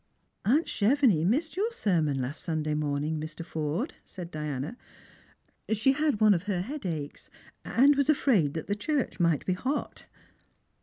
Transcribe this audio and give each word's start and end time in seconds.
"Aunt 0.45 0.65
Chevenix 0.65 1.29
missed 1.29 1.55
your 1.55 1.71
sermon 1.71 2.19
last 2.19 2.43
Sunday 2.43 2.73
morning, 2.73 3.19
Mr. 3.21 3.45
Forde," 3.45 3.93
said 4.03 4.31
Diana." 4.31 4.75
She 5.73 5.91
had 5.91 6.19
one 6.19 6.33
of 6.33 6.45
her 6.45 6.61
headaches, 6.61 7.29
and 7.63 7.95
was 7.95 8.09
afraid 8.09 8.55
the 8.55 8.75
church 8.75 9.19
might 9.19 9.45
be 9.45 9.53
hot." 9.53 10.07